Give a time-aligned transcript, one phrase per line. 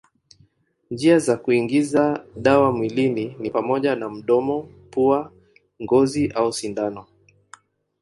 [0.91, 5.31] Njia za kuingiza dawa mwilini ni pamoja na mdomo, pua,
[5.83, 7.05] ngozi au sindano.